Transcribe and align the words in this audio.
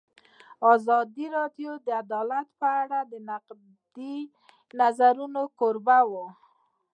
ازادي 0.73 1.25
راډیو 1.37 1.71
د 1.85 1.87
عدالت 2.03 2.47
په 2.59 2.67
اړه 2.81 2.99
د 3.11 3.13
نقدي 3.29 4.15
نظرونو 4.79 5.41
کوربه 5.59 5.99
وه. 6.11 6.27